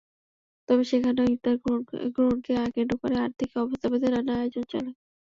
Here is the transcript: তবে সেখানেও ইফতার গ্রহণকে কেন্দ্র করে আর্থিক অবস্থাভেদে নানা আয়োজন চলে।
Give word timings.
তবে 0.69 0.83
সেখানেও 0.85 1.31
ইফতার 1.33 1.55
গ্রহণকে 2.15 2.53
কেন্দ্র 2.75 2.95
করে 3.01 3.15
আর্থিক 3.25 3.49
অবস্থাভেদে 3.57 4.07
নানা 4.13 4.33
আয়োজন 4.37 4.63
চলে। 4.71 4.91